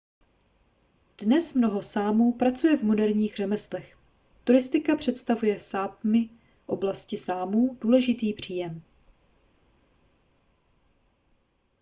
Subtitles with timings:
[1.17, 3.97] dnes mnoho sámů pracuje v moderních řemeslech
[4.43, 6.29] turistika představuje v sápmi
[6.65, 8.81] oblasti sámů důležitý příjem